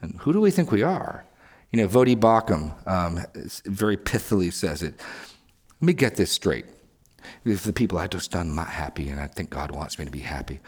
[0.00, 1.24] And who do we think we are?
[1.72, 3.20] You know, Voddie Baucham um,
[3.64, 5.00] very pithily says it.
[5.80, 6.66] Let me get this straight.
[7.44, 10.10] If the people I just done not happy, and I think God wants me to
[10.10, 10.60] be happy.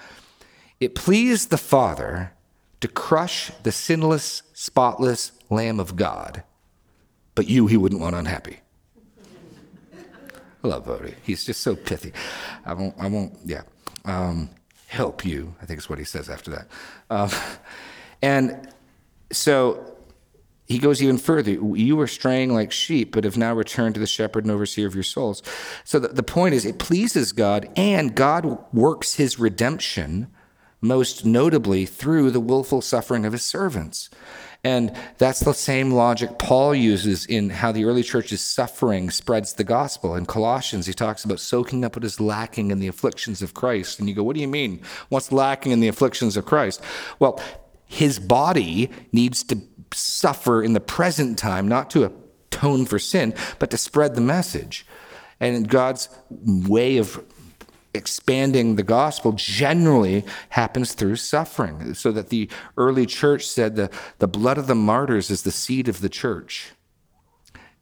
[0.81, 2.33] It pleased the Father
[2.81, 6.43] to crush the sinless, spotless Lamb of God,
[7.35, 8.61] but you he wouldn't want unhappy.
[10.65, 11.15] I love Voddie.
[11.23, 12.13] He's just so pithy.
[12.65, 13.63] I won't, I won't, yeah.
[14.07, 14.51] Um,
[14.87, 16.69] help you, I think is what he says after that.
[17.11, 17.31] Um,
[18.23, 18.73] and
[19.33, 19.97] so
[20.67, 21.51] he goes even further.
[21.51, 24.95] You were straying like sheep, but have now returned to the shepherd and overseer of
[24.95, 25.43] your souls.
[25.85, 30.29] So the, the point is, it pleases God, and God works his redemption
[30.81, 34.11] most notably through the willful suffering of his servants.
[34.67, 39.63] And that's the same logic Paul uses in how the early church's suffering spreads the
[39.63, 40.17] gospel.
[40.17, 44.01] In Colossians, he talks about soaking up what is lacking in the afflictions of Christ.
[44.01, 44.83] And you go, what do you mean?
[45.09, 46.83] What's lacking in the afflictions of Christ?
[47.21, 47.41] Well,
[47.85, 49.61] his body needs to
[49.95, 54.85] suffer in the present time, not to atone for sin, but to spread the message.
[55.39, 57.23] And God's way of
[57.97, 61.95] expanding the gospel generally happens through suffering.
[61.95, 65.89] So that the early church said the, the blood of the martyrs is the seed
[65.89, 66.73] of the church.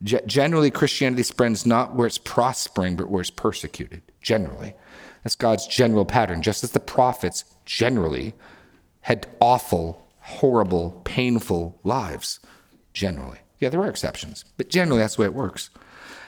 [0.03, 4.03] Ge- generally, Christianity spreads not where it's prospering, but where it's persecuted.
[4.21, 4.75] Generally.
[5.23, 8.35] That's God's general pattern, just as the prophets generally
[9.03, 12.41] had awful, horrible, painful lives.
[12.93, 13.39] Generally.
[13.59, 15.71] Yeah, there are exceptions, but generally that's the way it works.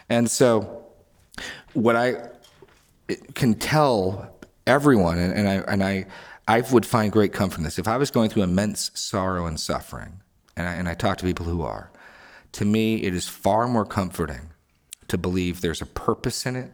[0.08, 0.84] And so,
[1.74, 2.30] what I
[3.34, 4.36] can tell
[4.66, 6.06] everyone, and, and I and I
[6.48, 7.78] I would find great comfort in this.
[7.78, 10.20] If I was going through immense sorrow and suffering,
[10.56, 11.90] and I, and I talk to people who are,
[12.52, 14.50] to me it is far more comforting
[15.08, 16.72] to believe there's a purpose in it.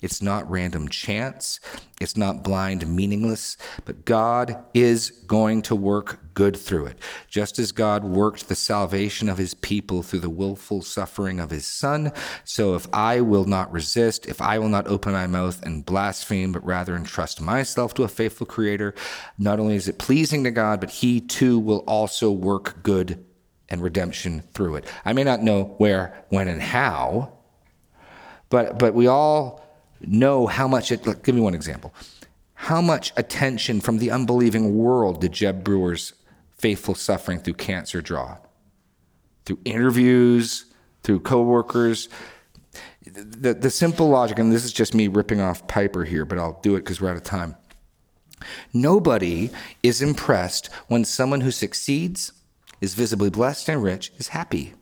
[0.00, 1.60] It's not random chance.
[2.00, 6.98] It's not blind, meaningless, but God is going to work good through it.
[7.28, 11.66] Just as God worked the salvation of his people through the willful suffering of his
[11.66, 12.12] son,
[12.44, 16.52] so if I will not resist, if I will not open my mouth and blaspheme,
[16.52, 18.94] but rather entrust myself to a faithful creator,
[19.36, 23.24] not only is it pleasing to God, but he too will also work good
[23.68, 24.84] and redemption through it.
[25.04, 27.32] I may not know where, when, and how,
[28.50, 29.67] but but we all
[30.00, 31.06] know how much it.
[31.06, 31.94] Look, give me one example.
[32.54, 36.12] How much attention from the unbelieving world did Jeb Brewer's
[36.56, 38.38] faithful suffering through cancer draw?
[39.44, 40.66] Through interviews,
[41.02, 42.08] through coworkers.
[43.04, 46.60] The, the simple logic, and this is just me ripping off Piper here, but I'll
[46.62, 47.56] do it because we're out of time.
[48.72, 49.50] Nobody
[49.82, 52.32] is impressed when someone who succeeds,
[52.80, 54.74] is visibly blessed and rich, is happy.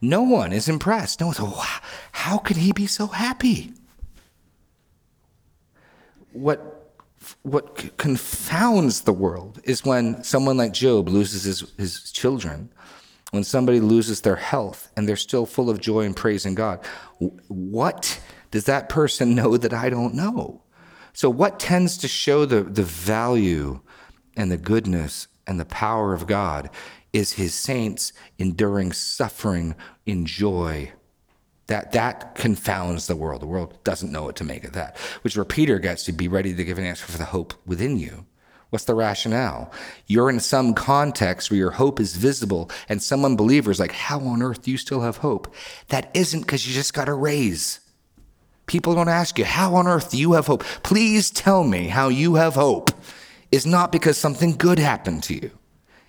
[0.00, 1.20] No one is impressed.
[1.20, 1.80] No one's, wow,
[2.12, 3.72] how could he be so happy?
[6.32, 6.92] What,
[7.42, 12.70] what confounds the world is when someone like Job loses his, his children,
[13.30, 16.84] when somebody loses their health and they're still full of joy and praising God.
[17.48, 18.20] What
[18.50, 20.62] does that person know that I don't know?
[21.12, 23.80] So, what tends to show the, the value
[24.36, 26.68] and the goodness and the power of God
[27.16, 30.92] is his saints enduring suffering in joy.
[31.66, 33.40] That, that confounds the world.
[33.40, 36.28] The world doesn't know what to make of that, which where Peter gets to be
[36.28, 38.26] ready to give an answer for the hope within you.
[38.68, 39.72] What's the rationale?
[40.06, 44.42] You're in some context where your hope is visible, and some unbelievers like, How on
[44.42, 45.54] earth do you still have hope?
[45.88, 47.80] That isn't because you just got a raise.
[48.66, 50.64] People don't ask you, How on earth do you have hope?
[50.82, 52.90] Please tell me how you have hope.
[53.50, 55.50] Is not because something good happened to you.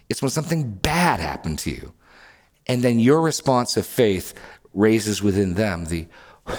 [0.09, 1.93] It's when something bad happened to you.
[2.67, 4.33] And then your response of faith
[4.73, 6.07] raises within them the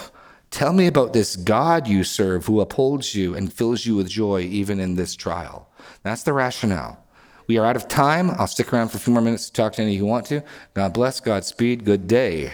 [0.51, 4.41] tell me about this God you serve who upholds you and fills you with joy
[4.41, 5.69] even in this trial.
[6.03, 7.05] That's the rationale.
[7.47, 8.31] We are out of time.
[8.33, 10.43] I'll stick around for a few more minutes to talk to any who want to.
[10.75, 12.53] God bless, Godspeed, good day.